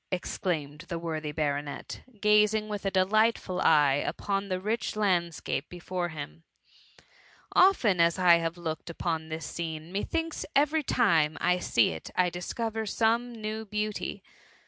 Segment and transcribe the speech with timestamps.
[0.11, 6.41] ''^xclaia>ed the worthy baronet, gazing with a delightful eye upon the rich landscape before him;
[6.97, 7.01] ^
[7.51, 12.31] often as I have looki^ upon this scene, methinks every time I see it I
[12.31, 14.23] discover some new beauty.